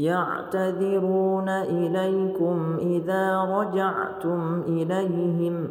يعتذرون 0.00 1.48
إليكم 1.48 2.76
إذا 2.78 3.40
رجعتم 3.40 4.62
إليهم. 4.68 5.68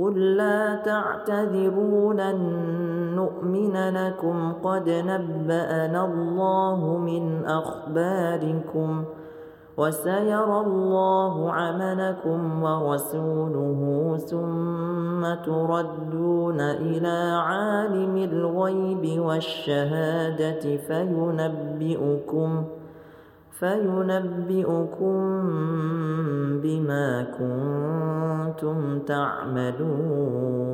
قل 0.00 0.36
لا 0.36 0.74
تعتذروا 0.74 2.14
لن 2.14 2.40
نؤمن 3.16 3.76
لكم 3.94 4.52
قد 4.52 4.88
نبأنا 4.88 6.04
الله 6.04 6.98
من 6.98 7.44
أخباركم 7.44 9.04
وسيرى 9.76 10.60
الله 10.66 11.52
عملكم 11.52 12.62
ورسوله 12.62 13.80
ثم 14.16 15.34
تردون 15.44 16.60
إلى 16.60 17.42
عالم 17.46 18.16
الغيب 18.16 19.20
والشهادة 19.20 20.76
فينبئكم. 20.76 22.64
فينبئكم 23.60 25.16
بما 26.62 27.26
كنتم 27.38 28.98
تعملون. 28.98 30.70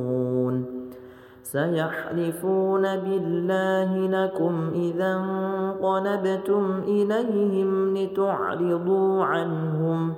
سيحلفون 1.43 2.81
بالله 2.81 4.07
لكم 4.07 4.71
إذا 4.75 5.13
انقلبتم 5.15 6.79
إليهم 6.87 7.97
لتعرضوا 7.97 9.23
عنهم 9.23 10.13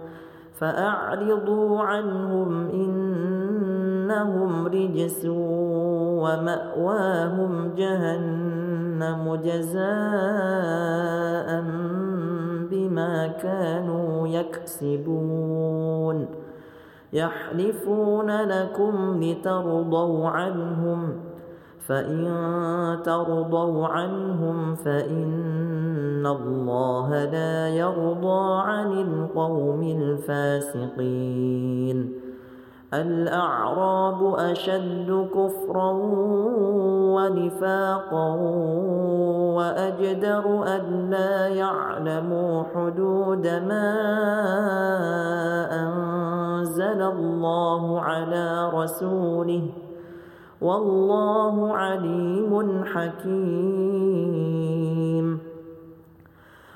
فأعرضوا 0.60 1.80
عنهم 1.80 2.68
إنهم 2.70 4.68
رجس 4.68 5.26
ومأواهم 6.24 7.74
جهنم 7.78 9.36
جزاء 9.44 11.10
بما 12.90 13.28
كانوا 13.28 14.28
يكسبون. 14.28 16.26
يحلفون 17.14 18.42
لكم 18.42 19.24
لترضوا 19.24 20.28
عنهم 20.28 21.14
فإن 21.88 22.26
ترضوا 23.06 23.88
عنهم 23.88 24.76
فإن 24.76 26.26
الله 26.26 27.26
لا 27.26 27.70
يرضى 27.70 28.62
عن 28.62 28.92
القوم 28.92 29.84
الفاسقين. 29.84 31.10
الأعراب 32.94 34.36
أشد 34.40 35.28
كفرا 35.34 35.92
ونفاقا 37.16 38.36
وأجدر 39.56 40.64
أن 40.68 41.10
لا 41.10 41.48
يعلموا 41.48 42.64
حدود 42.76 43.48
ما 43.48 43.92
أنزل 45.72 47.02
الله 47.02 48.02
على 48.02 48.70
رسوله 48.74 49.62
والله 50.62 51.74
عليم 51.74 52.84
حكيم. 52.86 54.89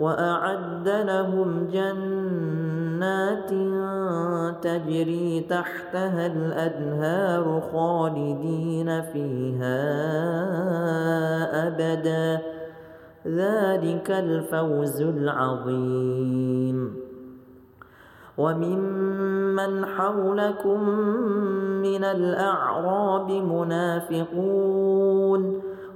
وأعد 0.00 0.88
لهم 0.88 1.68
جنات 1.72 3.50
تجري 4.62 5.46
تحتها 5.50 6.26
الأنهار 6.26 7.62
خالدين 7.72 9.02
فيها 9.02 9.80
أبدا. 11.66 12.40
ذلك 13.26 14.10
الفوز 14.10 15.02
العظيم. 15.02 16.96
وممن 18.38 19.86
حولكم 19.86 20.88
من 21.82 22.04
الأعراب 22.04 23.30
منافقون. 23.30 24.44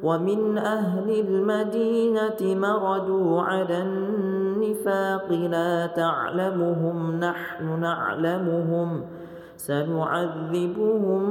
ومن 0.03 0.59
أهل 0.59 1.11
المدينة 1.11 2.41
مردوا 2.41 3.43
على 3.43 3.83
النفاق 3.83 5.33
لا 5.33 5.87
تعلمهم 5.87 7.21
نحن 7.21 7.81
نعلمهم 7.81 9.05
سنعذبهم 9.57 11.23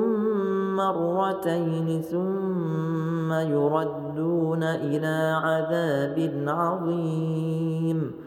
مرتين 0.75 2.01
ثم 2.01 3.33
يردون 3.33 4.63
إلى 4.63 5.39
عذاب 5.43 6.43
عظيم 6.47 8.26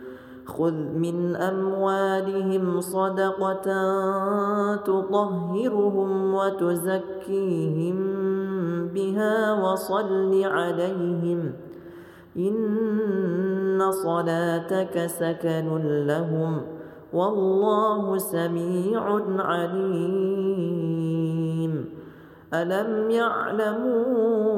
خذ 0.51 0.73
من 0.73 1.35
أموالهم 1.35 2.81
صدقة 2.81 3.67
تطهرهم 4.75 6.33
وتزكيهم 6.33 7.97
بها 8.87 9.53
وصل 9.63 10.43
عليهم. 10.43 11.53
إن 12.37 13.91
صلاتك 13.91 15.05
سكن 15.05 15.67
لهم 16.07 16.61
والله 17.13 18.17
سميع 18.17 19.03
عليم. 19.39 20.91
ألم 22.53 23.09
يعلموا 23.09 24.51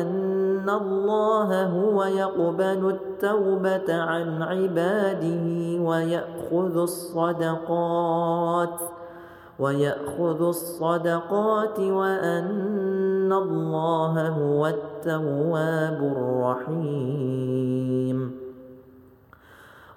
أن 0.00 0.23
الله 0.70 1.66
هو 1.66 2.04
يقبل 2.04 2.90
التوبة 2.90 3.94
عن 3.94 4.42
عباده 4.42 5.82
ويأخذ 5.82 6.76
الصدقات 6.76 8.80
ويأخذ 9.58 10.42
الصدقات 10.42 11.80
وأن 11.80 13.32
الله 13.32 14.28
هو 14.28 14.66
التواب 14.66 16.12
الرحيم 16.16 17.64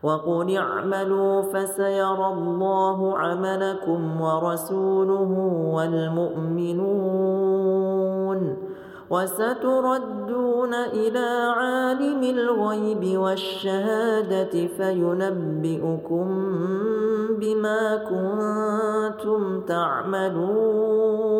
وقل 0.03 0.57
اعملوا 0.57 1.41
فسيرى 1.41 2.27
الله 2.27 3.17
عملكم 3.17 4.21
ورسوله 4.21 5.31
والمؤمنون 5.73 7.17
وستردون 9.09 10.73
إلى 10.73 11.53
عالم 11.57 12.23
الغيب 12.23 13.17
والشهادة 13.19 14.67
فينبئكم 14.67 16.27
بما 17.39 17.95
كنتم 17.95 19.61
تعملون. 19.61 21.37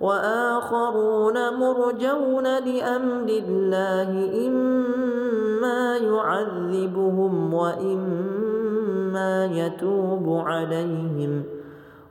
وآخرون 0.00 1.54
مرجون 1.54 2.44
لأمر 2.44 3.28
الله 3.28 4.10
إما 4.48 5.96
يعذبهم 5.96 7.54
وإما 7.54 9.44
يتوب 9.44 10.42
عليهم. 10.46 11.57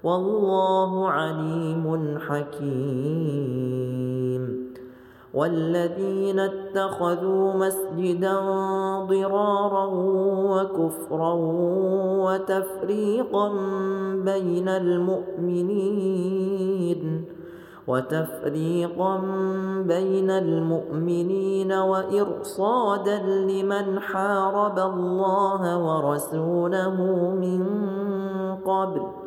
والله 0.03 1.09
عليم 1.09 2.17
حكيم. 2.29 3.97
والذين 5.33 6.39
اتخذوا 6.39 7.53
مسجدا 7.53 8.39
ضرارا 9.09 9.85
وكفرا 10.51 11.33
وتفريقا 12.25 13.49
بين 14.25 14.69
المؤمنين 14.69 16.17
وتفريقا 17.87 19.21
بين 19.87 20.29
المؤمنين 20.29 21.71
وإرصادا 21.71 23.19
لمن 23.23 23.99
حارب 23.99 24.79
الله 24.79 25.61
ورسوله 25.85 26.95
من 27.41 27.63
قبل. 28.65 29.26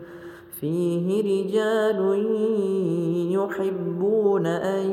فيه 0.61 1.07
رجال 1.21 1.99
يحبون 3.33 4.45
أن 4.45 4.85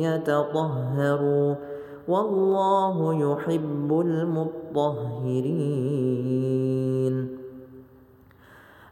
يتطهروا 0.00 1.54
والله 2.08 3.14
يحب 3.14 4.00
المطهرين. 4.00 5.44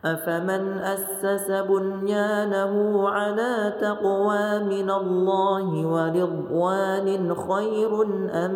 أفمن 0.05 0.79
أسس 0.79 1.51
بنيانه 1.51 3.09
على 3.09 3.73
تقوى 3.81 4.59
من 4.59 4.91
الله 4.91 5.87
ورضوان 5.87 7.35
خير 7.35 8.03
أم 8.45 8.55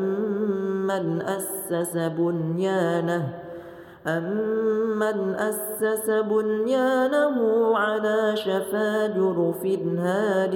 من 0.86 1.22
أسس 1.22 1.96
بنيانه 1.96 3.45
أمن 4.06 5.34
أسس 5.34 6.10
بنيانه 6.10 7.36
على 7.76 8.36
شفا 8.36 9.06
جرف 9.06 9.66
هار 9.98 10.52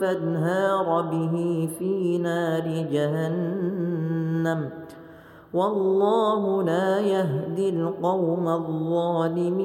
فانهار 0.00 1.02
به 1.02 1.68
في 1.78 2.18
نار 2.18 2.86
جهنم 2.92 4.70
والله 5.54 6.62
لا 6.62 7.00
يهدي 7.00 7.68
القوم 7.68 8.48
الظالمين 8.48 9.64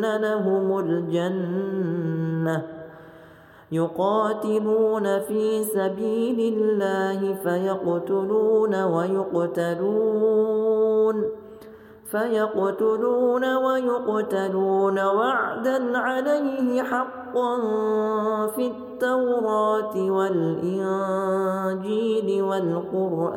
لهم 0.00 0.78
الجنة 0.78 2.62
يقاتلون 3.72 5.20
في 5.20 5.64
سبيل 5.64 6.54
الله 6.54 7.34
فيقتلون 7.34 8.82
ويقتلون 8.82 10.36
فيقتلون 12.10 13.56
ويقتلون 13.56 14.98
وعدا 14.98 15.98
عليه 15.98 16.82
حقا 16.82 17.56
في 18.46 18.66
التوراة 18.66 20.10
والإنجيل 20.10 20.82
والقرآن 22.42 23.36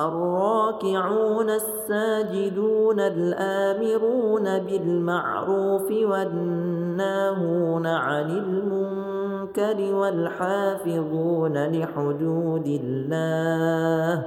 الراكعون 0.00 1.50
الساجدون 1.50 3.00
الآمرون 3.00 4.58
بالمعروف 4.58 5.90
والناهون 5.90 7.86
عن 7.86 8.30
المنكر 8.30 9.94
والحافظون 9.94 11.66
لحدود 11.66 12.80
الله 12.84 14.22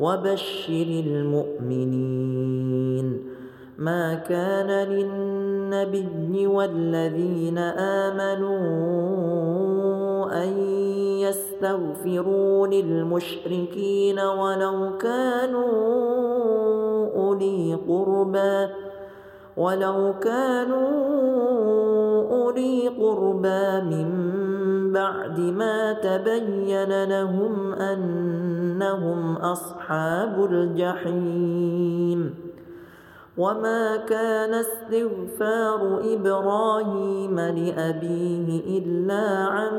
وبشر 0.00 1.02
المؤمنين. 1.06 2.58
ما 3.78 4.14
كان 4.14 4.88
للنبي 4.88 6.46
والذين 6.46 7.58
آمنوا 8.08 8.58
أن 10.44 10.48
يستغفروا 11.58 12.66
للمشركين 12.66 14.20
ولو 14.20 14.98
كانوا 14.98 15.66
أولي 17.16 17.78
قربى 17.88 18.68
ولو 19.56 20.14
كانوا 20.20 20.88
أولي 22.30 22.88
قربى 22.88 23.80
من 23.80 24.08
بعد 24.92 25.40
ما 25.40 25.92
تبين 25.92 27.04
لهم 27.04 27.72
أنهم 27.72 29.36
أصحاب 29.36 30.44
الجحيم. 30.50 32.34
وما 33.38 33.96
كان 33.96 34.54
استغفار 34.54 36.00
إبراهيم 36.14 37.40
لأبيه 37.40 38.78
إلا 38.78 39.46
عن 39.46 39.74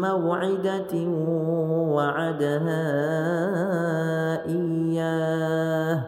موعدة 0.00 1.08
وعدها 1.96 2.84
إياه. 4.46 6.00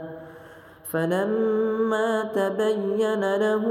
فلما 0.93 2.23
تبين 2.23 3.37
له 3.37 3.65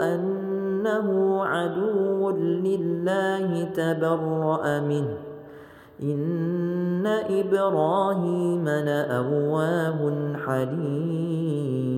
أنه 0.00 1.08
عدو 1.44 2.30
لله 2.30 3.64
تبرأ 3.64 4.80
منه. 4.80 5.16
إن 6.02 7.06
إبراهيم 7.06 8.68
لأواه 8.68 10.12
حليم. 10.46 11.97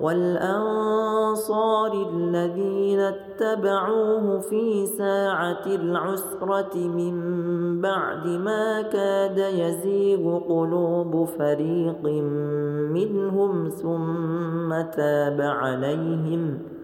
والأنصار 0.00 1.92
الذين 2.12 3.00
اتبعوه 3.00 4.38
في 4.38 4.86
ساعة 4.86 5.66
العسرة 5.66 6.76
من 6.76 7.14
بعد 7.80 8.26
ما 8.26 8.82
كاد 8.82 9.38
يزيغ 9.38 10.38
قلوب 10.38 11.24
فريق 11.24 12.06
منهم 12.92 13.68
ثم 13.68 14.90
تاب 14.90 15.40
عليهم 15.40 16.58
ۖ 16.70 16.74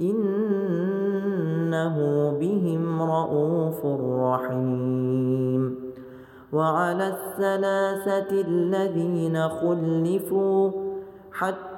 إنه 0.00 1.96
بهم 2.40 3.02
رءوف 3.02 3.86
رحيم. 4.20 5.88
وعلى 6.52 7.08
الثلاثة 7.08 8.40
الذين 8.40 9.48
خلفوا 9.48 10.70
حتى 11.32 11.77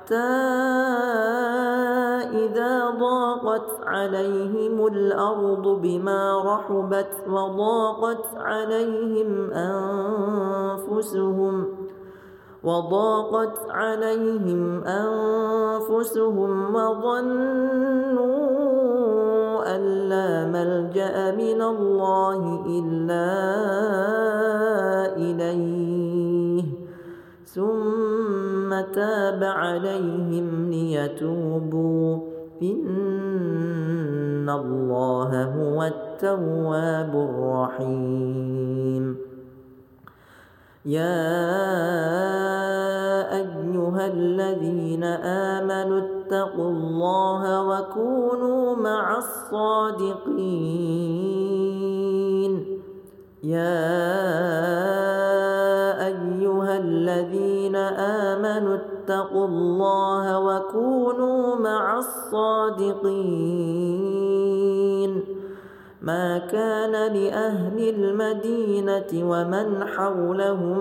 إذا 2.31 2.91
ضاقت 2.91 3.81
عليهم 3.87 4.87
الأرض 4.87 5.81
بما 5.83 6.43
رحبت 6.45 7.13
وضاقت 7.29 8.37
عليهم 8.37 9.51
أنفسهم 10.91 11.55
وضاقت 12.65 13.71
عليهم 13.71 14.85
أنفسهم 14.85 16.75
وظنوا 16.75 18.31
أن 19.77 19.81
لا 20.09 20.47
ملجأ 20.47 21.31
من 21.37 21.63
الله 21.63 22.65
إلا 22.67 23.31
إليه. 25.17 26.65
ثم 27.55 28.00
تاب 28.83 29.45
عليهم 29.45 30.71
ليتوبوا. 30.71 32.19
إن 32.63 34.51
الله 34.51 35.45
هو 35.45 35.83
التواب 35.83 37.15
الرحيم. 37.15 39.17
يا 40.85 41.01
أيها 43.37 44.07
الذين 44.07 45.05
آمنوا 45.05 46.01
اتقوا 46.01 46.71
الله 46.71 47.69
وكونوا 47.69 48.77
مع 48.77 49.19
الصادقين. 49.19 50.41
يا 53.45 53.91
الذين 56.77 57.77
آمنوا 57.77 58.77
اتقوا 58.77 59.47
الله 59.47 60.39
وكونوا 60.39 61.57
مع 61.57 61.99
الصادقين. 61.99 63.31
ما 66.03 66.39
كان 66.39 66.93
لأهل 66.93 67.89
المدينة 67.89 69.31
ومن 69.31 69.85
حولهم 69.85 70.79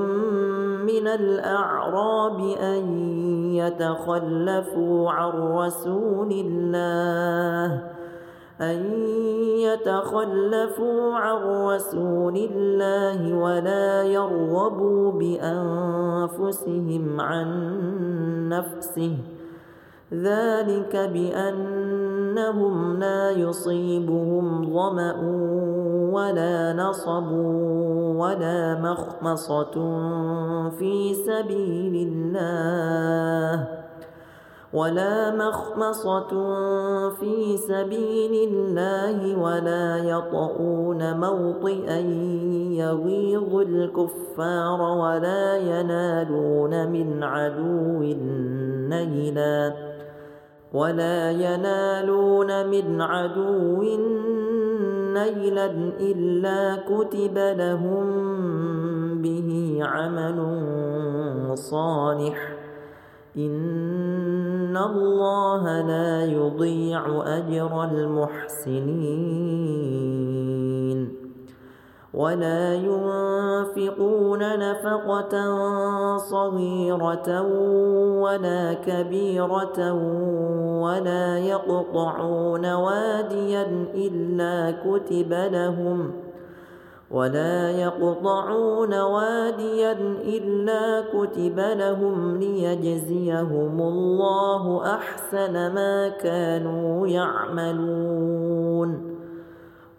من 0.86 1.08
الأعراب 1.08 2.40
أن 2.60 2.98
يتخلفوا 3.54 5.12
عن 5.12 5.32
رسول 5.32 6.32
الله. 6.32 7.99
أن 8.62 8.94
يتخلفوا 9.60 11.16
عن 11.16 11.68
رسول 11.68 12.36
الله 12.36 13.34
ولا 13.34 14.04
يرغبوا 14.04 15.12
بأنفسهم 15.12 17.22
عن 17.22 17.50
نفسه. 18.50 19.18
ذلك 20.14 20.96
بأنهم 21.14 23.00
لا 23.00 23.32
يصيبهم 23.32 24.74
ظمأ 24.74 25.16
ولا 26.12 26.74
نصب 26.74 27.32
ولا 28.20 28.82
مخمصة 28.82 29.74
في 30.70 31.14
سبيل 31.14 32.08
الله. 32.08 33.79
ولا 34.74 35.36
مخمصة 35.36 36.30
في 37.10 37.58
سبيل 37.58 38.50
الله 38.50 39.38
ولا 39.40 39.98
يطؤون 39.98 41.20
موطئا 41.20 42.00
يغيظ 42.78 43.56
الكفار 43.56 44.82
ولا 44.82 45.58
ينالون 45.58 46.92
من 46.92 47.24
عدو 47.24 48.00
نيلاً 48.90 49.90
ولا 50.74 51.32
ينالون 51.32 52.68
من 52.70 53.02
عدو 53.02 53.82
نيلا 55.14 55.66
إلا 56.00 56.76
كتب 56.76 57.38
لهم 57.38 58.06
به 59.22 59.80
عمل 59.82 60.40
صالح. 61.54 62.56
إن 63.38 64.49
الله 64.78 65.82
لا 65.82 66.26
يضيع 66.26 67.24
أجر 67.38 67.84
المحسنين 67.84 69.50
ولا 72.14 72.74
ينفقون 72.76 74.40
نفقة 74.40 75.34
صغيرة 76.18 77.42
ولا 78.22 78.74
كبيرة 78.74 79.94
ولا 80.82 81.38
يقطعون 81.38 82.74
واديا 82.74 83.86
إلا 83.96 84.72
كتب 84.72 85.34
لهم 85.34 86.29
ولا 87.12 87.72
يقطعون 87.72 89.00
واديا 89.00 89.92
إلا 90.24 91.02
كتب 91.14 91.60
لهم 91.60 92.38
ليجزيهم 92.38 93.82
الله 93.82 94.96
أحسن 94.96 95.54
ما 95.54 96.10
كانوا 96.10 97.08
يعملون 97.08 98.40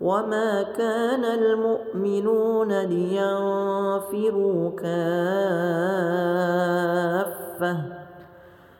وما 0.00 0.62
كان 0.62 1.24
المؤمنون 1.24 2.80
لينفروا 2.80 4.70
كافة 4.70 6.10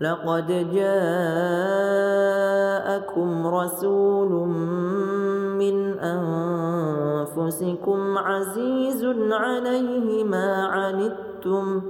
لقد 0.00 0.46
جاءكم 0.72 1.46
رسول 3.46 4.48
من 5.58 5.98
أنفسكم 7.18 7.98
عزيز 8.18 9.04
عليه 9.30 10.24
ما 10.24 10.66
عنتم 10.66 11.82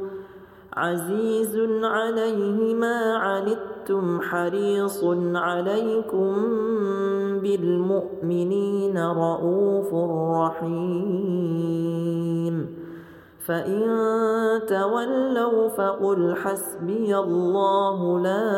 عزيز 0.73 1.57
عليه 1.83 2.75
ما 2.75 3.17
عنتم 3.17 4.21
حريص 4.21 5.05
عليكم 5.35 6.35
بالمؤمنين 7.43 8.99
رؤوف 8.99 9.95
رحيم. 10.41 11.69
فإن 13.49 13.89
تولوا 14.69 15.69
فقل 15.69 16.37
حسبي 16.37 17.19
الله 17.19 18.21
لا 18.21 18.49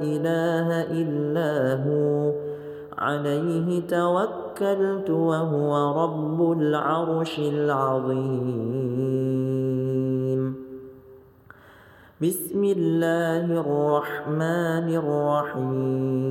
إله 0.00 0.68
إلا 1.00 1.84
هو 1.84 2.32
عليه 2.98 3.80
توكلت 3.88 5.10
وهو 5.10 6.04
رب 6.04 6.52
العرش 6.60 7.38
العظيم. 7.38 8.60
بسم 12.20 12.64
الله 12.64 13.60
الرحمن 13.64 14.88
الرحيم. 15.48 16.30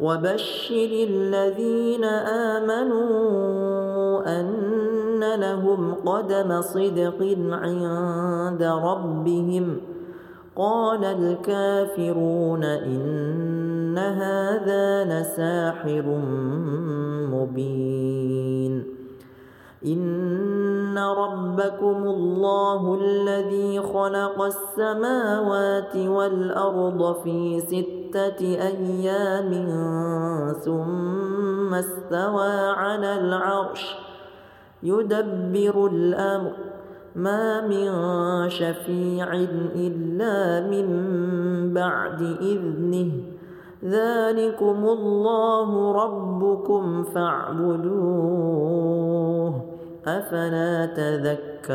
وبشر 0.00 1.06
الذين 1.08 2.04
آمنوا 2.54 4.40
أن 4.40 5.34
لهم 5.40 5.94
قدم 5.94 6.60
صدق 6.60 7.36
عند 7.50 8.62
ربهم. 8.62 9.80
قال 10.56 11.04
الكافرون 11.04 12.64
إن 12.64 13.98
هذا 13.98 15.04
لساحر 15.04 16.02
مبين. 17.32 18.84
إن 19.86 20.98
ربكم 20.98 22.02
الله 22.06 22.98
الذي 23.00 23.80
خلق 23.80 24.42
السماوات 24.42 25.96
والأرض 25.96 27.16
في 27.22 27.60
ستة 28.14 28.46
أيام 28.46 29.50
ثم 30.64 31.74
استوى 31.74 32.70
على 32.70 33.20
العرش 33.20 33.96
يدبر 34.82 35.86
الأمر. 35.86 36.52
ما 37.16 37.60
من 37.66 37.90
شفيع 38.50 39.32
إلا 39.74 40.60
من 40.70 40.86
بعد 41.74 42.22
إذنه. 42.22 43.10
ذلكم 43.84 44.84
الله 44.88 45.92
ربكم 45.92 47.02
فاعبدوه. 47.02 48.34
أفلا 50.06 50.86
تذكرون؟ 50.86 51.74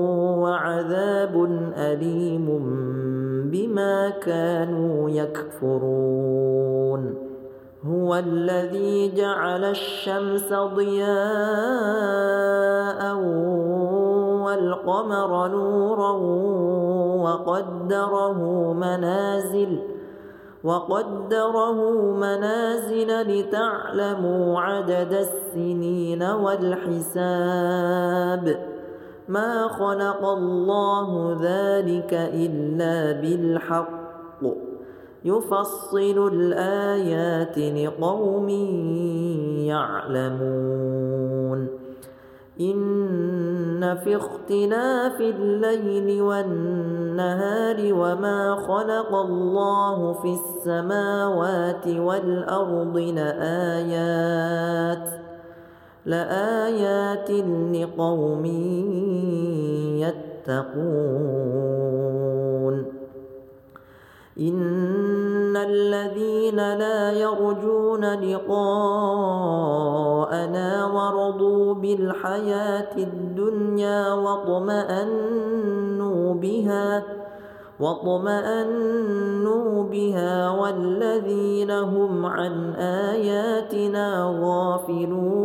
وعذاب 0.41 1.35
أليم 1.77 2.47
بما 3.51 4.09
كانوا 4.09 5.09
يكفرون. 5.09 7.01
هو 7.85 8.15
الذي 8.15 9.11
جعل 9.15 9.63
الشمس 9.63 10.53
ضياء 10.53 11.11
والقمر 14.45 15.47
نورا 15.47 16.11
وقدره 17.25 18.39
منازل 18.73 19.79
وقدره 20.63 22.01
منازل 22.11 23.21
لتعلموا 23.21 24.59
عدد 24.59 25.13
السنين 25.13 26.23
والحساب. 26.43 27.51
ما 29.31 29.67
خلق 29.67 30.25
الله 30.25 31.37
ذلك 31.41 32.13
إلا 32.13 33.21
بالحق. 33.21 34.43
يفصل 35.25 36.29
الآيات 36.33 37.57
لقوم 37.57 38.49
يعلمون. 39.71 41.67
إن 42.61 43.95
في 44.03 44.15
اختلاف 44.15 45.21
الليل 45.21 46.21
والنهار 46.21 47.77
وما 47.93 48.55
خلق 48.55 49.15
الله 49.15 50.13
في 50.13 50.33
السماوات 50.33 51.87
والأرض 51.87 52.97
لآيات 52.97 54.11
لآيات 56.05 57.31
لقوم 57.73 58.45
يتقون. 60.47 61.31
إن 64.39 65.57
الذين 65.57 66.55
لا 66.55 67.11
يرجون 67.11 68.05
لقاءنا 68.05 68.45
ورضوا 70.85 71.73
بالحياة 71.73 72.97
الدنيا 72.97 74.13
واطمأنوا 74.13 75.53
بها 76.33 77.03
واطمأنوا 77.81 79.73
بها 79.83 80.49
والذين 80.49 81.71
هم 81.71 82.25
عن 82.25 82.73
آياتنا 82.75 84.37
غافلون 84.41 85.41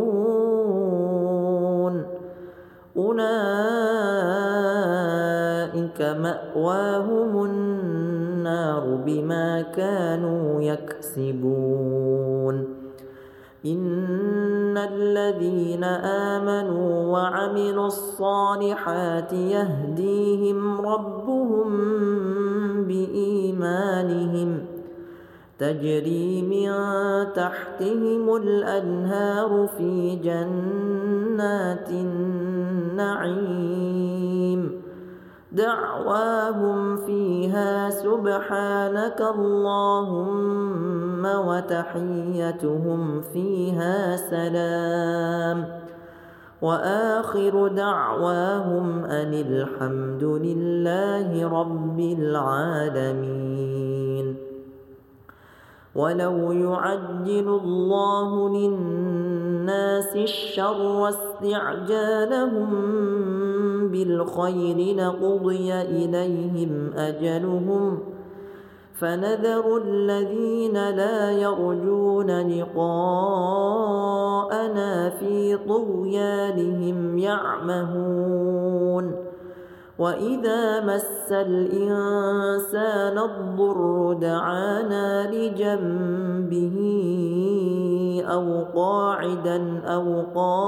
أولئك 2.97 3.27
مأواهم 6.01 7.45
النار 7.45 8.95
بما 9.05 9.61
كانوا 9.61 10.61
يكسبون 10.61 11.67
إن 13.65 14.77
الذين 14.77 15.83
آمنوا 15.83 17.11
وعملوا 17.13 17.87
الصالحات 17.87 19.33
يهديهم 19.33 20.81
ربهم 20.81 21.67
بإيمانهم 22.87 24.65
تجري 25.59 26.41
من 26.41 26.71
تحتهم 27.33 28.35
الأنهار 28.35 29.69
في 29.77 30.15
جنات 30.15 31.89
النعيم. 31.89 33.37
دعواهم 35.51 36.95
فيها 36.95 37.89
سبحانك 37.89 39.21
اللهم 39.35 41.25
وتحيتهم 41.25 43.21
فيها 43.21 44.15
سلام. 44.15 45.65
وآخر 46.61 47.67
دعواهم 47.67 49.05
أن 49.05 49.33
الحمد 49.33 50.23
لله 50.23 51.59
رب 51.59 51.99
العالمين. 51.99 53.57
ولو 55.95 56.51
يعجل 56.51 57.47
الله 57.63 58.49
للناس 58.49 60.15
الشر 60.15 61.09
استعجالهم 61.09 62.69
بالخير 63.91 64.95
لقضي 64.95 65.73
إليهم 65.73 66.93
أجلهم 66.97 67.99
فنذر 68.99 69.77
الذين 69.77 70.89
لا 70.89 71.31
يرجون 71.31 72.47
لقاءنا 72.59 73.49
في 75.09 75.57
طغيانهم 75.57 77.17
يعمهون 77.17 78.47
وإذا 79.99 80.85
مس 80.85 81.31
الإنسان 81.31 83.17
الضر 83.17 84.13
دعانا 84.21 85.31
لجنبه 85.31 86.77
أو 88.27 88.65
قاعدا 88.75 89.81
أو 89.85 90.23
قائما 90.35 90.67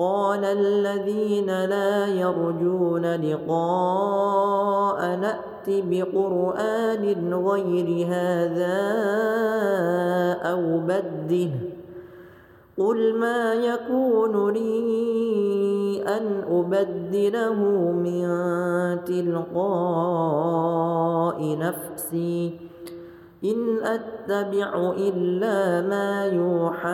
قال 0.00 0.44
الذين 0.44 1.64
لا 1.64 2.06
يرجون 2.06 3.14
لقاء 3.14 5.16
نأت 5.16 5.68
بقرآن 5.68 7.34
غير 7.34 8.06
هذا 8.06 8.82
أو 10.52 10.78
بده. 10.78 11.50
قل 12.78 13.18
ما 13.18 13.54
يكون 13.54 14.52
لي 14.52 16.02
أن 16.08 16.44
أبدله 16.50 17.54
من 17.92 18.28
تلقاء 19.04 19.98
نفسي. 21.58 22.60
إن 23.44 23.78
أتبع 23.84 24.92
إلا 24.96 25.88
ما 25.88 26.24
يوحى 26.24 26.90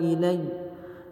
إليّ. 0.00 0.59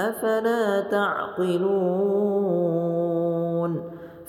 أفلا 0.00 0.80
تعقلون 0.80 1.54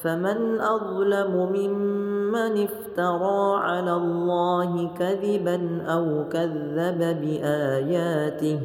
فمن 0.01 0.61
أظلم 0.61 1.49
ممن 1.53 2.63
افترى 2.63 3.57
على 3.57 3.93
الله 3.93 4.89
كذبا 4.99 5.81
أو 5.87 6.29
كذب 6.29 6.99
بآياته 7.21 8.59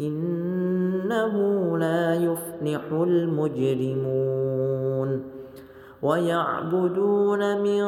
إن 0.00 0.46
إنه 1.06 1.78
لا 1.78 2.14
يفلح 2.14 2.82
المجرمون 2.92 4.42
ويعبدون 6.02 7.62
من 7.62 7.80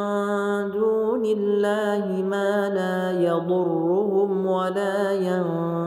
دون 0.70 1.24
الله 1.24 2.22
ما 2.22 2.68
لا 2.68 3.20
يضرهم 3.20 4.46
ولا 4.46 5.12
ينفعهم 5.12 5.78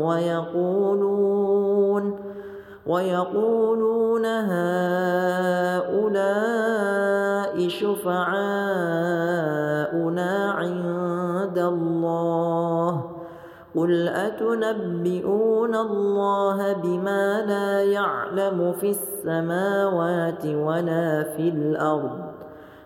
ويقولون 0.00 1.52
ويقولون 2.86 4.26
هؤلاء 4.26 5.72
شفعاؤنا 7.68 9.12
عند 10.50 11.58
الله 11.58 13.02
قل 13.76 14.08
أتنبئون 14.08 15.74
الله 15.74 16.72
بما 16.72 17.40
لا 17.46 17.82
يعلم 17.82 18.72
في 18.72 18.90
السماوات 18.90 20.46
ولا 20.46 21.22
في 21.36 21.48
الأرض 21.48 22.31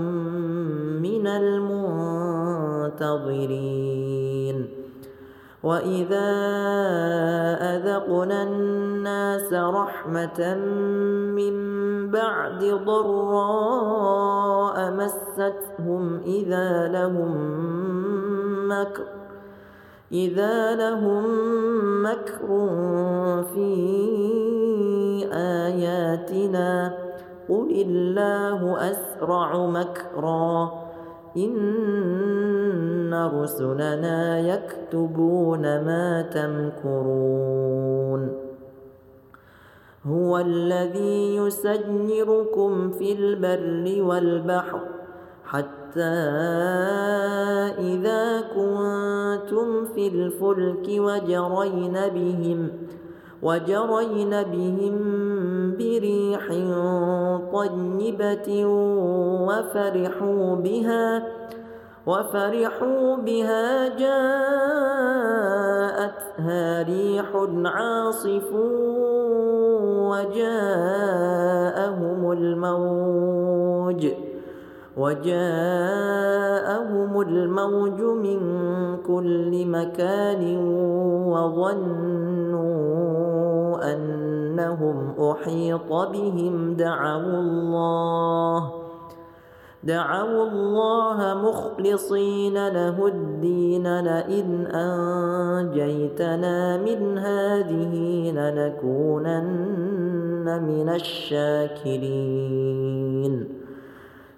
من 1.03 1.27
المنتظرين. 1.27 1.69
وإذا 5.63 6.31
أذقنا 7.61 8.43
الناس 8.43 9.53
رحمة 9.53 10.55
من 11.35 11.55
بعد 12.11 12.65
ضراء 12.87 14.91
مستهم 14.91 16.21
إذا 16.27 16.89
لهم 16.89 17.37
مكر 18.69 19.18
إذا 20.13 20.75
لهم 20.75 21.25
مكر 22.03 22.49
في 23.55 23.75
آياتنا 25.33 26.99
قل 27.49 27.71
الله 27.71 28.91
أسرع 28.91 29.67
مكرا. 29.67 30.73
إن 31.37 33.31
رسلنا 33.35 34.39
يكتبون 34.39 35.63
ما 35.63 36.23
تمكرون. 36.23 38.33
هو 40.07 40.39
الذي 40.39 41.37
يسيركم 41.37 42.91
في 42.91 43.13
البر 43.13 44.03
والبحر. 44.03 44.81
حتى 45.89 46.01
إذا 47.79 48.41
كنتم 48.41 49.85
في 49.95 50.09
الفلك 50.09 50.87
وجرين 50.89 51.97
بهم 52.15 52.71
وجرين 53.43 54.31
بهم 54.31 54.97
بريح 55.79 56.49
طيبة 57.53 58.67
وفرحوا 59.49 60.57
بها 60.57 61.23
وفرحوا 62.07 63.17
بها 63.17 63.89
جاءتها 63.89 64.23
ريح 66.83 67.27
عاصف 67.65 68.53
وجاءهم 70.11 71.13
الموج. 72.33 74.28
وجاءهم 74.99 75.31
الموج 77.21 78.01
من 78.01 78.41
كل 79.07 79.67
مكان 79.67 80.59
وظنوا 81.27 82.79
أنهم 83.93 85.15
أحيط 85.31 85.93
بهم. 85.93 86.75
دعوا 86.75 87.41
الله 87.41 88.73
دعوا 89.85 90.49
الله 90.49 91.35
مخلصين 91.35 92.69
له 92.69 93.07
الدين. 93.07 94.01
لئن 94.01 94.67
أنجيتنا 94.67 96.77
من 96.77 97.19
هذه 97.19 97.95
لنكونن 98.31 99.49
من 100.63 100.89
الشاكرين. 100.89 102.09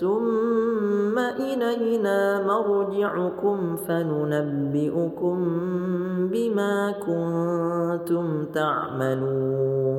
ثم 0.00 1.18
إلينا 1.18 2.46
مرجعكم 2.46 3.76
فننبئكم 3.76 5.38
بما 6.32 6.94
كنتم 7.06 8.44
تعملون. 8.54 9.94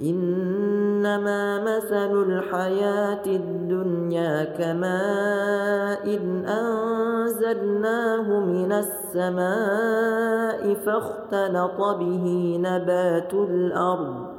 إنما 0.00 1.64
مثل 1.64 2.22
الحياة 2.22 3.26
الدنيا 3.26 4.44
كماء 4.44 6.16
إن 6.16 6.44
أنزلناه 6.44 8.40
من 8.40 8.72
السماء 8.72 10.74
فاختلط 10.74 11.80
به 11.98 12.56
نبات 12.60 13.34
الأرض 13.34 14.35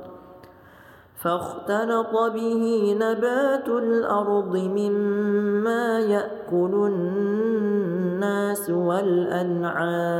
فاختلط 1.17 2.13
به 2.34 2.95
نبات 2.99 3.67
الأرض 3.67 4.58
مما 4.58 5.99
يأكل 5.99 6.73
الناس 6.93 8.69
والأنعام 8.69 10.17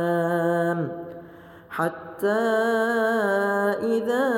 حتى 1.70 2.28
إذا 3.82 4.28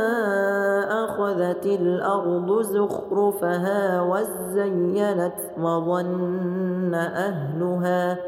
أخذت 0.90 1.66
الأرض 1.66 2.62
زخرفها 2.62 4.02
وزينت 4.02 5.34
وظن 5.58 6.94
أهلها 6.94 8.18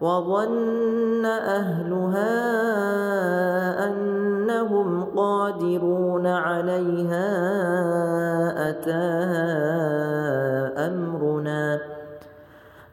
وظن 0.00 1.24
أهلها 1.26 2.32
أنهم 3.86 5.04
قادرون 5.04 6.26
عليها 6.26 7.28
أتاها 8.70 9.50
أمرنا 10.86 11.80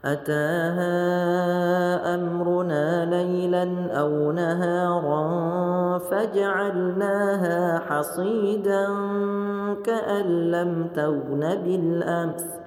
أتاها 0.05 0.95
أمرنا 2.15 3.05
ليلا 3.05 3.91
أو 3.99 4.31
نهارا 4.31 5.27
فجعلناها 5.97 7.79
حصيدا 7.79 8.87
كأن 9.85 10.51
لم 10.51 10.87
تغن 10.95 11.55
بالأمس. 11.63 12.66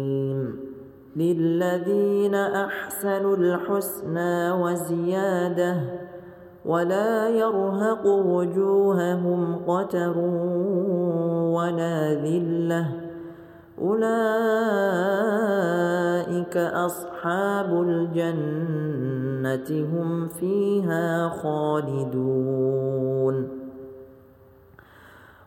للذين 1.15 2.35
أحسنوا 2.35 3.35
الحسنى 3.35 4.51
وزيادة 4.51 5.75
ولا 6.65 7.29
يرهق 7.29 8.05
وجوههم 8.05 9.55
قتر 9.67 10.17
ولا 11.57 12.13
ذلة 12.13 12.87
أولئك 13.81 14.11
أصحاب 16.57 17.81
الجنة 17.81 19.69
هم 19.93 20.27
فيها 20.27 21.29
خالدون 21.29 22.81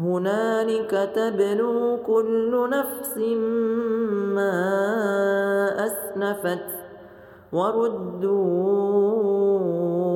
هنالك 0.00 1.10
تبلو 1.14 1.98
كل 2.06 2.70
نفس 2.70 3.18
ما 4.34 4.60
أسنفت 5.86 6.64
وردوا 7.52 8.78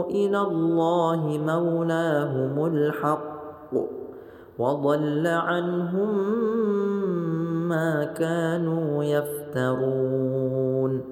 إلى 0.04 0.40
الله 0.40 1.38
مولاهم 1.46 2.66
الحق 2.66 3.32
وضل 4.58 5.26
عنهم 5.26 6.28
ما 7.68 8.04
كانوا 8.04 9.04
يفترون 9.04 11.11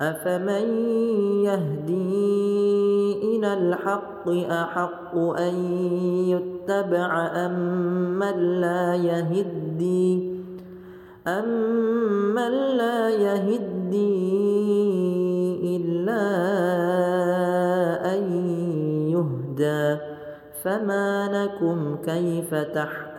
أفمن 0.00 0.66
يهدي 1.44 3.18
إلى 3.22 3.54
الحق 3.54 4.28
أحق 4.50 5.16
أن 5.16 5.54
يتبع 6.28 7.26
أم 7.46 7.54
من 8.18 8.60
لا 8.60 8.94
يهدي 8.94 10.38
أمن 11.26 12.52
لا 12.76 13.10
يهدي 13.10 14.18
إلا 15.76 16.24
أن 18.14 18.22
يهدى 19.10 19.98
فما 20.62 21.28
لكم 21.32 21.96
كيف 22.04 22.54
تحكمون 22.54 23.18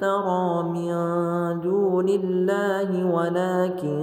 يفترى 0.00 0.62
من 0.62 0.92
دون 1.60 2.08
الله 2.08 3.04
ولكن 3.04 4.00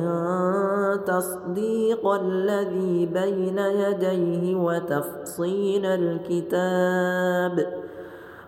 تصديق 1.06 2.08
الذي 2.08 3.06
بين 3.06 3.58
يديه 3.58 4.56
وتفصيل 4.56 5.86
الكتاب 5.86 7.68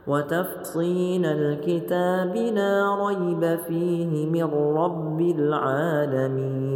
وتفصيل 0.07 1.25
الكتاب 1.25 2.35
لا 2.35 3.07
ريب 3.07 3.59
فيه 3.67 4.25
من 4.25 4.53
رب 4.77 5.21
العالمين. 5.21 6.71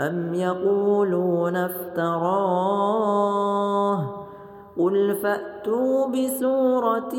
أم 0.00 0.34
يقولون 0.34 1.56
افتراه؟ 1.56 3.08
قل 4.78 5.14
فأتوا 5.22 6.06
بسورة 6.06 7.14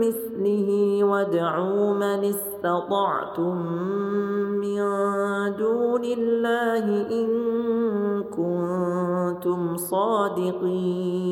مثله 0.00 0.98
وادعوا 1.04 1.94
من 1.94 2.24
استطعتم 2.24 3.56
من 4.60 4.78
دون 5.58 6.04
الله 6.04 6.84
إن 7.10 7.28
كنتم 8.22 9.76
صادقين 9.76 11.28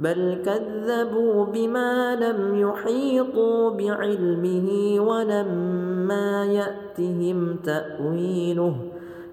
بل 0.00 0.42
كذبوا 0.44 1.44
بما 1.44 2.16
لم 2.16 2.60
يحيطوا 2.60 3.70
بعلمه 3.70 4.96
ولما 5.00 6.44
يأتهم 6.44 7.56
تأويله 7.56 8.89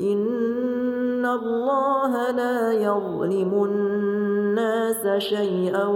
إن 0.00 1.26
الله 1.26 2.30
لا 2.30 2.72
يظلم 2.72 3.64
الناس 3.64 5.22
شيئا 5.22 5.86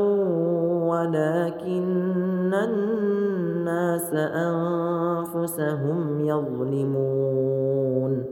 ولكن 0.89 2.55
الناس 2.55 4.15
أنفسهم 4.15 6.21
يظلمون 6.21 8.25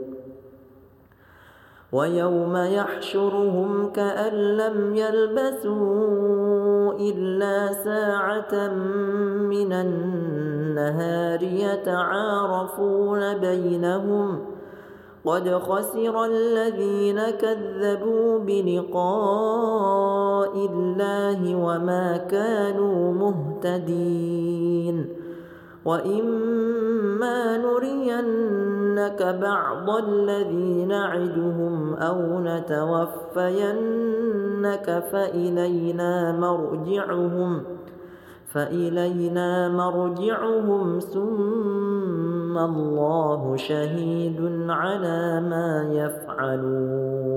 ويوم 1.92 2.56
يحشرهم 2.56 3.92
كأن 3.92 4.32
لم 4.32 4.96
يلبثوا 4.96 6.92
إلا 6.92 7.72
ساعة 7.72 8.68
من 9.48 9.72
النهار 9.72 11.42
يتعارفون 11.42 13.38
بينهم 13.38 14.38
ۖ 14.38 14.61
قد 15.26 15.48
خسر 15.48 16.24
الذين 16.24 17.20
كذبوا 17.30 18.38
بلقاء 18.38 19.86
الله 20.56 21.56
وما 21.56 22.16
كانوا 22.16 23.12
مهتدين. 23.12 25.08
وإما 25.84 27.56
نرينك 27.56 29.22
بعض 29.42 29.90
الذي 29.90 30.84
نعدهم 30.84 31.94
أو 31.94 32.40
نتوفينك 32.40 33.74
فإلينا 35.12 36.32
مرجعهم. 36.38 37.71
فإلينا 38.52 39.68
مرجعهم 39.68 40.98
ثم 40.98 42.58
الله 42.58 43.56
شهيد 43.56 44.66
على 44.68 45.40
ما 45.40 45.88
يفعلون. 45.92 47.32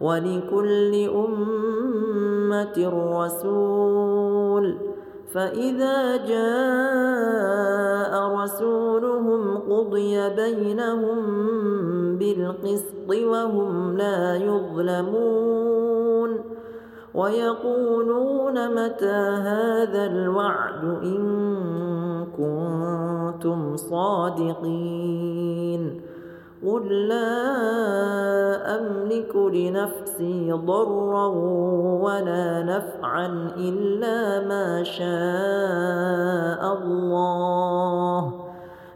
ولكل 0.00 1.08
أمة 1.14 2.76
رسول 3.18 4.74
فإذا 5.34 6.16
جاء 6.16 8.12
رسولهم 8.42 9.58
قضي 9.58 10.34
بينهم 10.34 11.18
بالقسط 12.18 13.08
وهم 13.08 13.96
لا 13.96 14.36
يظلمون. 14.36 16.57
ويقولون 17.14 18.74
متى 18.74 19.16
هذا 19.42 20.06
الوعد 20.06 20.84
إن 20.84 22.26
كنتم 22.36 23.76
صادقين 23.76 25.48
قل 26.66 27.08
لا 27.08 27.58
أملك 28.78 29.36
لنفسي 29.36 30.52
ضرا 30.52 31.26
ولا 32.02 32.62
نفعا 32.62 33.26
إلا 33.56 34.48
ما 34.48 34.82
شاء 34.82 36.82
الله 36.82 38.32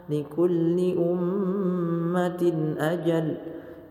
لكل 0.09 0.97
أمة 0.97 2.53
أجل 2.79 3.35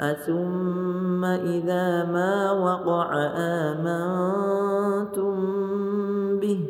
أثم 0.00 1.24
إذا 1.24 2.04
ما 2.04 2.52
وقع 2.52 3.08
آمنتم 3.70 5.34
به 6.40 6.60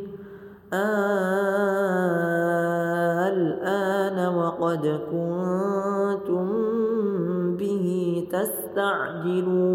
الآن 3.29 4.35
وقد 4.35 5.01
كنتم 5.11 6.47
به 7.57 7.87
تستعجلون 8.33 9.75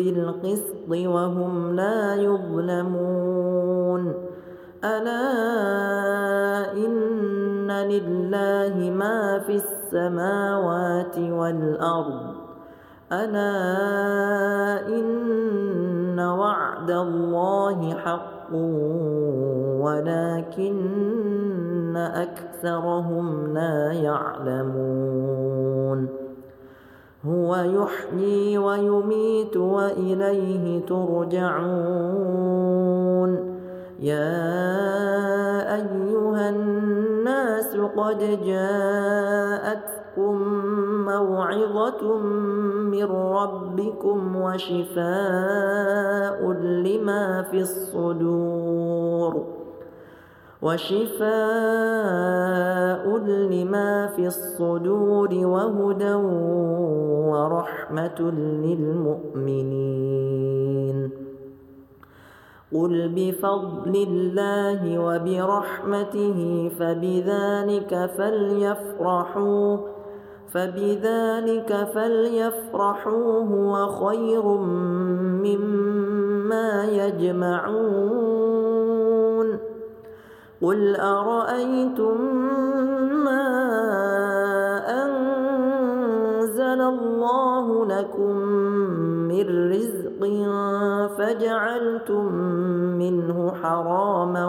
بالقسط 0.00 0.90
وهم 0.90 1.76
لا 1.76 2.14
يظلمون. 2.14 4.14
ألا 4.84 6.72
إن 6.72 7.70
لله 7.70 8.90
ما 8.90 9.38
في 9.38 9.54
السماوات 9.54 11.18
والأرض. 11.18 12.34
ألا 13.12 14.88
إن 14.88 16.20
وعد 16.20 16.90
الله 16.90 17.94
حق 17.94 18.54
ولكن 19.84 21.96
أكثرهم 21.96 23.54
لا 23.54 23.92
يعلمون. 23.92 25.40
هو 27.26 27.56
يحيي 27.56 28.58
ويميت 28.58 29.56
وإليه 29.56 30.86
ترجعون. 30.86 32.50
يا 34.00 35.74
أيها 35.74 36.50
الناس 36.50 37.76
قد 37.96 38.18
جاءتكم 38.44 40.34
موعظة 41.04 42.16
من 42.92 43.08
ربكم 43.12 44.36
وشفاء 44.36 46.40
لما 46.62 47.42
في 47.42 47.60
الصدور. 47.60 49.59
وشفاء 50.62 51.30
لما 53.18 54.06
في 54.06 54.26
الصدور 54.26 55.28
وهدى 55.34 56.14
ورحمة 57.32 58.20
للمؤمنين. 58.64 59.90
قل 62.74 63.12
بفضل 63.16 63.94
الله 64.08 64.80
وبرحمته 64.98 66.70
فبذلك 66.78 68.10
فليفرحوا 68.18 69.76
فبذلك 70.52 71.88
فليفرحوا 71.94 73.44
هو 73.44 73.86
خير 73.86 74.44
مما 75.46 76.84
يجمعون. 76.84 78.69
قل 80.62 80.96
أرأيتم 80.96 82.20
ما 83.24 83.46
أنزل 85.04 86.80
الله 86.80 87.86
لكم 87.86 88.36
من 89.28 89.70
رزق 89.72 90.20
فجعلتم 91.18 92.32
منه 92.98 93.52
حراما 93.62 94.46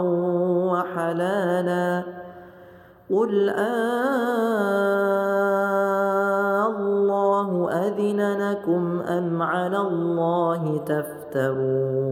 وحلالا 0.72 2.04
قل 3.12 3.50
الله 6.68 7.72
أذن 7.72 8.22
لكم 8.50 9.00
أم 9.00 9.42
على 9.42 9.78
الله 9.78 10.78
تفترون 10.86 12.12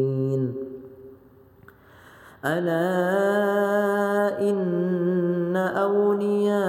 ألا 2.45 4.39
إن 4.49 5.55
أولياء 5.57 6.61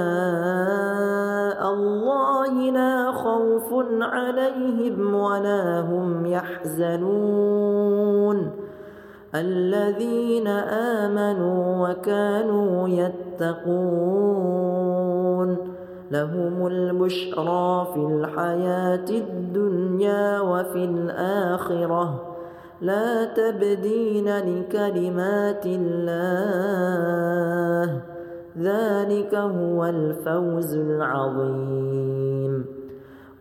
الله 1.73 2.53
لا 2.71 3.13
خوف 3.13 3.75
عليهم 4.01 5.15
ولا 5.15 5.81
هم 5.81 6.27
يحزنون. 6.27 7.73
الذين 9.35 10.47
آمنوا 10.47 11.89
وكانوا 11.89 12.89
يتقون. 12.89 14.13
لهم 16.11 16.67
البشرى 16.67 17.87
في 17.95 18.01
الحياة 18.01 19.09
الدنيا 19.11 20.41
وفي 20.41 20.85
الآخرة. 20.85 22.32
لا 22.83 23.25
تبدين 23.25 24.29
لكلمات 24.39 25.67
الله. 25.67 26.23
ذلك 28.59 29.35
هو 29.35 29.85
الفوز 29.85 30.75
العظيم. 30.75 32.67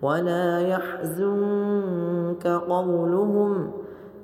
ولا 0.02 0.60
يحزنك 0.60 2.48
قولهم 2.48 3.72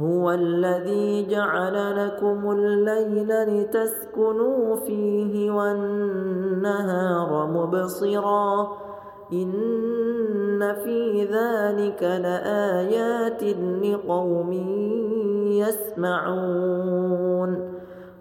هو 0.00 0.30
الذي 0.30 1.26
جعل 1.26 2.06
لكم 2.06 2.50
الليل 2.50 3.28
لتسكنوا 3.28 4.76
فيه 4.76 5.50
والنهار 5.50 7.46
مبصرا. 7.46 8.68
إن 9.32 10.74
في 10.84 11.24
ذلك 11.24 12.02
لآيات 12.02 13.42
لقوم 13.82 14.52
يسمعون. 16.12 17.72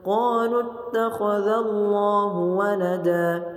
قالوا 0.06 0.64
اتخذ 0.64 1.48
الله 1.48 2.38
ولدا. 2.38 3.57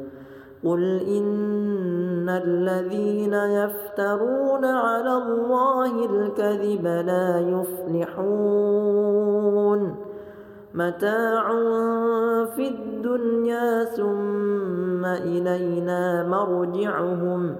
قل 0.63 1.01
إن 1.07 2.29
الذين 2.29 3.33
يفترون 3.33 4.65
على 4.65 5.13
الله 5.17 6.05
الكذب 6.05 6.85
لا 6.85 7.39
يفلحون 7.39 9.31
متاع 10.73 11.47
في 12.55 12.67
الدنيا 12.67 13.83
ثم 13.83 15.05
إلينا 15.05 16.27
مرجعهم 16.27 17.55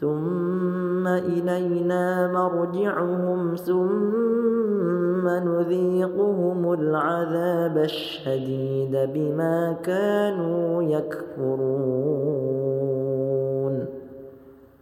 ثم 0.00 0.83
إلينا 1.06 2.32
مرجعهم 2.32 3.54
ثم 3.54 5.28
نذيقهم 5.28 6.72
العذاب 6.72 7.78
الشديد 7.78 8.96
بما 9.14 9.76
كانوا 9.82 10.82
يكفرون. 10.82 12.24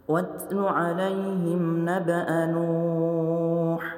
واتل 0.07 0.59
عليهم 0.59 1.89
نبأ 1.89 2.45
نوح 2.45 3.97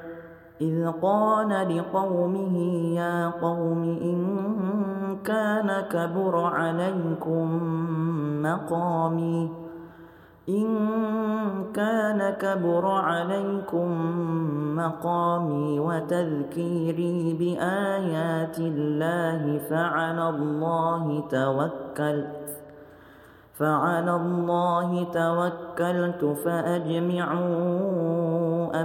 إذ 0.62 0.92
قال 1.02 1.78
لقومه 1.78 2.58
يا 2.96 3.30
قوم 3.30 3.84
إن 3.84 4.26
كان 5.24 5.82
كبر 5.92 6.38
عليكم 6.38 7.48
مقامي 8.42 9.65
إن 10.50 10.68
كان 11.74 12.30
كبر 12.30 12.86
عليكم 12.86 13.90
مقامي 14.76 15.80
وتذكيري 15.80 17.34
بآيات 17.40 18.60
الله 18.60 19.60
فعلى 19.70 20.30
الله 20.30 21.24
توكلت 21.30 22.62
فعلى 23.58 24.16
الله 24.16 25.04
توكلت 25.04 26.26
فأجمعوا 26.46 27.46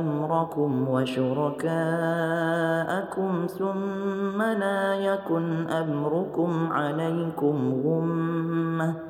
أمركم 0.00 0.88
وشركاءكم 0.88 1.70
ثم 3.46 4.42
لا 4.42 4.94
يكن 4.94 5.68
أمركم 5.68 6.72
عليكم 6.72 7.82
غمّة. 7.84 9.09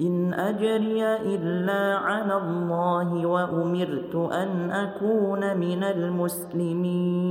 إن 0.00 0.34
أجري 0.34 1.16
إلا 1.16 1.96
على 1.96 2.36
الله 2.36 3.26
وأمرت 3.26 4.14
أن 4.14 4.70
أكون 4.70 5.56
من 5.56 5.84
المسلمين. 5.84 7.26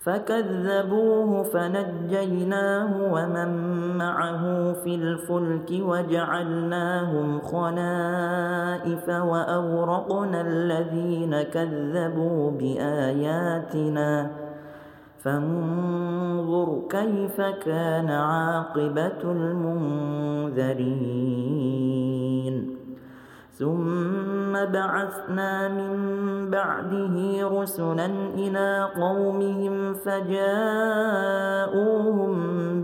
فكذبوه 0.00 1.42
فنجيناه 1.42 3.12
ومن 3.12 3.50
معه 3.98 4.72
في 4.72 4.94
الفلك 4.94 5.70
وجعلناهم 5.70 7.40
خلائف 7.40 9.08
وأورقنا 9.08 10.40
الذين 10.40 11.42
كذبوا 11.42 12.50
بآياتنا. 12.50 14.39
فانظر 15.22 16.82
كيف 16.90 17.40
كان 17.40 18.10
عاقبة 18.10 19.22
المنذرين. 19.24 21.00
ثم 23.52 24.52
بعثنا 24.52 25.68
من 25.68 25.92
بعده 26.50 27.48
رسلا 27.60 28.06
إلى 28.34 28.88
قومهم 28.96 29.94
فجاءوهم 29.94 30.82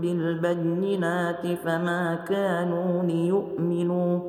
بالبينات 0.01 1.47
فما 1.65 2.15
كانوا 2.15 3.03
ليؤمنوا 3.03 4.19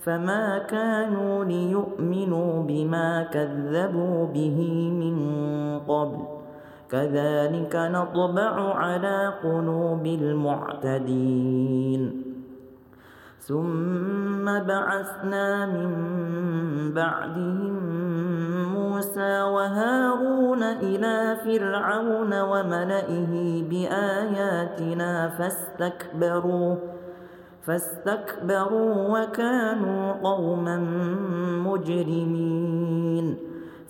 فما 0.00 0.58
كانوا 0.58 1.44
ليؤمنوا 1.44 2.62
بما 2.62 3.22
كذبوا 3.22 4.26
به 4.26 4.90
من 4.90 5.16
قبل. 5.88 6.33
كذلك 6.94 7.74
نطبع 7.74 8.74
على 8.74 9.34
قلوب 9.42 10.06
المعتدين. 10.06 12.02
ثم 13.38 14.44
بعثنا 14.44 15.66
من 15.66 15.90
بعدهم 16.94 17.74
موسى 18.74 19.42
وهارون 19.42 20.62
إلى 20.62 21.36
فرعون 21.44 22.40
وملئه 22.40 23.32
بآياتنا 23.70 25.28
فاستكبروا 25.28 26.76
فاستكبروا 27.66 28.94
وكانوا 29.18 30.12
قوما 30.12 30.76
مجرمين. 31.66 33.53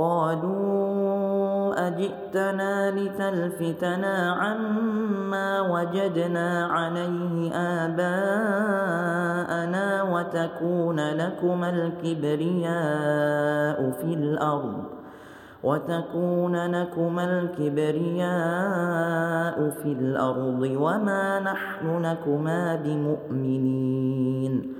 قالوا 0.00 1.88
أجئتنا 1.88 2.90
لتلفتنا 2.90 4.32
عما 4.32 5.60
وجدنا 5.60 6.66
عليه 6.66 7.52
آباءنا 7.84 8.82
وتكون 10.02 11.00
لكما 11.00 11.70
الكبرياء 11.70 12.70
في 13.90 14.14
الأرض 14.14 14.84
وتكون 15.64 16.56
لكما 16.56 17.24
الكبرياء 17.40 18.30
في 19.70 19.92
الأرض 19.92 20.62
وما 20.62 21.40
نحن 21.40 22.02
لكما 22.02 22.76
بمؤمنين. 22.84 24.79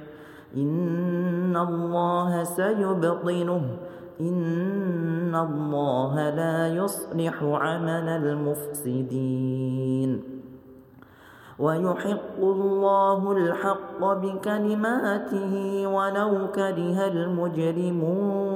إن 0.57 1.57
الله 1.57 2.43
سيبطنه 2.43 3.61
إن 4.21 5.35
الله 5.35 6.29
لا 6.29 6.67
يصلح 6.67 7.43
عمل 7.43 8.09
المفسدين 8.09 9.61
ويحق 11.59 12.39
الله 12.39 13.31
الحق 13.31 14.03
بكلماته 14.03 15.87
ولو 15.87 16.47
كره 16.55 17.07
المجرمون 17.07 18.55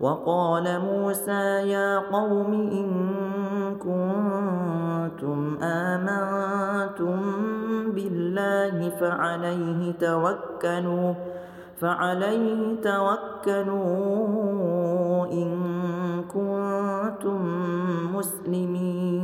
وقال 0.00 0.80
موسى 0.80 1.70
يا 1.70 1.98
قوم 1.98 2.52
إن 2.52 2.88
كنتم 3.78 5.58
آمنتم 5.62 7.20
بالله 7.94 8.90
فعليه 9.00 9.92
توكلوا 9.92 11.14
فعليه 11.80 12.80
توكلوا 12.82 13.84
إن 15.32 15.50
كنتم 16.34 17.40
مسلمين. 18.16 19.23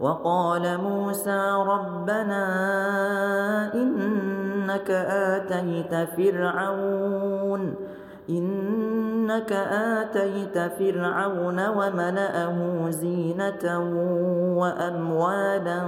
وقال 0.00 0.78
موسى 0.78 1.50
ربنا 1.66 2.44
إنك 3.74 4.90
آتيت 4.90 5.94
فرعون 6.16 7.74
إنك 8.30 9.52
آتيت 9.72 10.58
فرعون 10.58 11.68
وملأه 11.68 12.90
زينة 12.90 13.64
وأموالا 14.56 15.80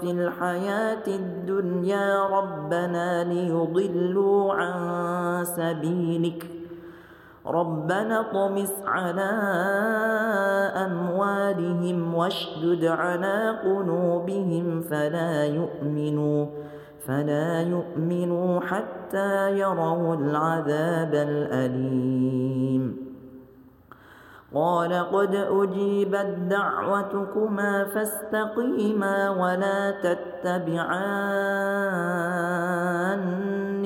في 0.00 0.10
الحياة 0.10 1.06
الدنيا 1.06 2.26
ربنا 2.26 3.24
ليضلوا 3.24 4.54
عن 4.54 5.44
سبيلك. 5.44 6.61
ربنا 7.46 8.22
طمس 8.32 8.72
على 8.86 9.30
أموالهم 10.86 12.14
واشدد 12.14 12.84
على 12.84 13.58
قلوبهم 13.64 14.80
فلا 14.80 15.44
يؤمنوا 15.44 16.46
فلا 17.06 17.60
يؤمنوا 17.62 18.60
حتى 18.60 19.58
يروا 19.58 20.14
العذاب 20.14 21.14
الأليم. 21.14 23.12
قال 24.54 24.92
قد 24.92 25.34
أجيبت 25.34 26.36
دعوتكما 26.50 27.84
فاستقيما 27.84 29.30
ولا 29.30 29.90
تتبعان 29.90 30.92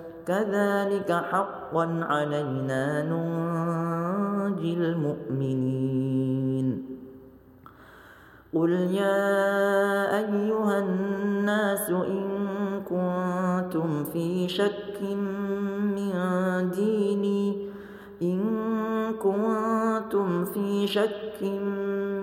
كذلك 0.31 1.11
حقا 1.11 1.85
علينا 2.09 3.03
ننجي 3.11 4.73
المؤمنين. 4.73 6.67
قل 8.55 8.71
يا 8.71 9.27
أيها 10.19 10.79
الناس 10.79 11.89
إن 11.89 12.27
كنتم 12.89 14.03
في 14.03 14.47
شك 14.47 15.01
من 15.95 16.13
ديني 16.71 17.69
إن 18.21 18.41
كنتم 19.19 20.45
في 20.45 20.87
شك 20.87 21.41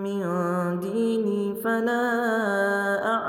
من 0.05 0.23
ديني 0.81 1.55
فلا 1.65 2.88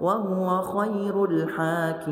وهو 0.00 0.62
خير 0.62 1.24
الحاكمين. 1.24 2.08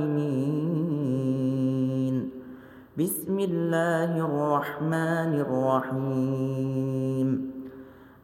بسم 2.99 3.39
الله 3.39 4.19
الرحمن 4.19 5.41
الرحيم. 5.41 7.51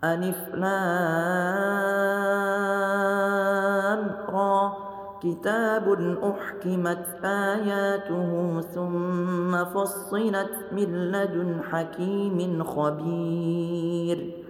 ألف 0.04 0.48
را. 4.30 4.72
كتاب 5.22 6.16
أحكمت 6.22 7.06
آياته 7.24 8.60
ثم 8.60 9.64
فصلت 9.64 10.54
من 10.72 11.12
لدن 11.12 11.60
حكيم 11.70 12.64
خبير. 12.64 14.44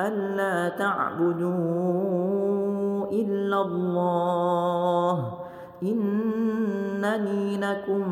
ألا 0.00 0.68
تعبدوا 0.68 2.85
إلا 3.12 3.62
الله. 3.62 5.38
إنني 5.82 7.60
لكم 7.60 8.10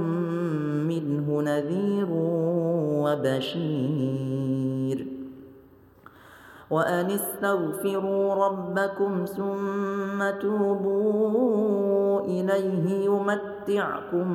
منه 0.88 1.42
نذير 1.42 2.08
وبشير. 3.04 5.06
وأن 6.70 7.10
استغفروا 7.10 8.34
ربكم 8.34 9.24
ثم 9.24 10.30
توبوا 10.40 12.20
إليه 12.20 13.04
يمتعكم 13.04 14.28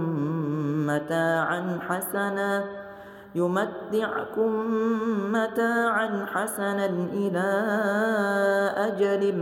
متاعا 0.88 1.80
حسنا. 1.88 2.89
يمتعكم 3.36 4.52
متاعا 5.32 6.26
حسنا 6.26 6.86
إلى 7.14 7.50
أجل 8.78 9.38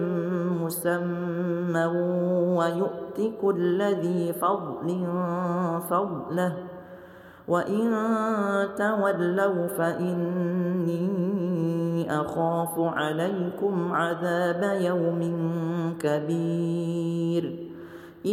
مسمى 0.62 1.86
ويؤت 2.58 3.22
كل 3.42 3.82
ذي 3.82 4.34
فضل 4.34 5.06
فضله. 5.90 6.54
وإن 7.48 7.92
تولوا 8.78 9.68
فإني 9.68 11.08
أخاف 12.22 12.80
عليكم 12.80 13.94
عذاب 13.94 14.82
يوم 14.82 15.22
كبير. 16.00 17.67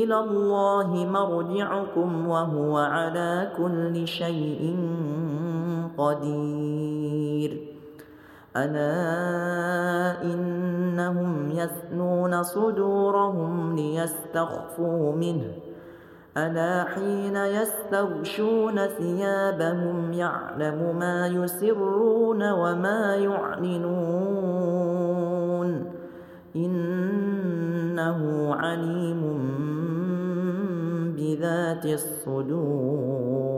إلى 0.03 0.19
الله 0.21 1.07
مرجعكم 1.07 2.29
وهو 2.29 2.77
على 2.79 3.53
كل 3.57 4.07
شيء 4.07 4.77
قدير. 5.99 7.75
ألا 8.57 10.23
إنهم 10.23 11.51
يثنون 11.51 12.43
صدورهم 12.43 13.77
ليستخفوا 13.77 15.13
منه. 15.13 15.53
ألا 16.37 16.85
حين 16.85 17.37
يستغشون 17.37 18.87
ثيابهم 18.87 20.13
يعلم 20.13 20.97
ما 20.99 21.27
يسرون 21.27 22.51
وما 22.51 23.17
يعلنون. 23.17 24.65
إنه 26.57 28.55
عليم 28.55 29.23
بذات 31.35 31.85
الصدور. 31.85 33.54